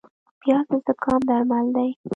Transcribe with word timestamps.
پیاز 0.41 0.65
د 0.71 0.73
زکام 0.87 1.21
درمل 1.29 1.65
دی 1.75 1.89